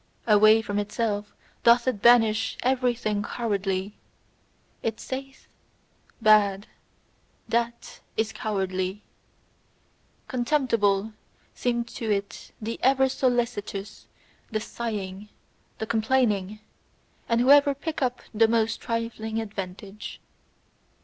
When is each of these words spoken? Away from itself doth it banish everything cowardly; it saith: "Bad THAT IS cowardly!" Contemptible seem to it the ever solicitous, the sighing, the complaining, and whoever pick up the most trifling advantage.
Away 0.25 0.63
from 0.63 0.79
itself 0.79 1.31
doth 1.63 1.87
it 1.87 2.01
banish 2.01 2.57
everything 2.63 3.21
cowardly; 3.21 3.99
it 4.81 4.99
saith: 4.99 5.45
"Bad 6.19 6.65
THAT 7.47 7.99
IS 8.17 8.33
cowardly!" 8.33 9.03
Contemptible 10.27 11.13
seem 11.53 11.83
to 11.83 12.09
it 12.09 12.49
the 12.59 12.79
ever 12.81 13.07
solicitous, 13.07 14.07
the 14.49 14.59
sighing, 14.59 15.29
the 15.77 15.85
complaining, 15.85 16.61
and 17.29 17.39
whoever 17.39 17.75
pick 17.75 18.01
up 18.01 18.23
the 18.33 18.47
most 18.47 18.81
trifling 18.81 19.39
advantage. 19.39 20.19